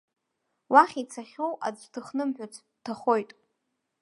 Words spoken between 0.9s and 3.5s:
ицахьоу аӡә дыхнымҳәыц, дҭахоит!